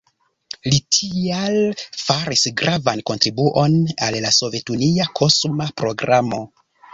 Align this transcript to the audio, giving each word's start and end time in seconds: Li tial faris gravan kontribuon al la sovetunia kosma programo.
Li 0.67 0.77
tial 0.95 1.57
faris 2.03 2.45
gravan 2.61 3.03
kontribuon 3.11 3.77
al 4.07 4.19
la 4.25 4.33
sovetunia 4.39 5.07
kosma 5.21 5.69
programo. 5.85 6.43